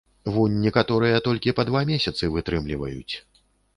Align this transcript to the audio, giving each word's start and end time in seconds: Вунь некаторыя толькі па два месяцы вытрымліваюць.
Вунь 0.35 0.55
некаторыя 0.61 1.19
толькі 1.27 1.55
па 1.59 1.65
два 1.69 1.81
месяцы 1.93 2.33
вытрымліваюць. 2.39 3.15